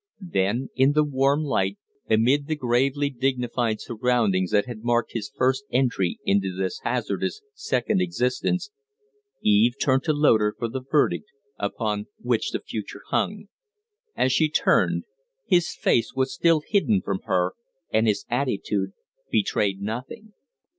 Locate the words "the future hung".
12.49-13.49